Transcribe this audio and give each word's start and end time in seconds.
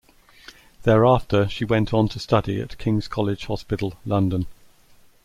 Thereafter 0.81 1.47
she 1.47 1.63
went 1.63 1.93
on 1.93 2.07
to 2.07 2.17
study 2.19 2.59
at 2.59 2.79
King's 2.79 3.07
College 3.07 3.45
Hospital, 3.45 3.99
London. 4.03 4.47